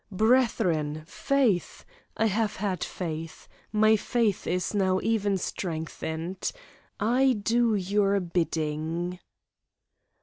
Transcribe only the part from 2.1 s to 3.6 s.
I have had faith;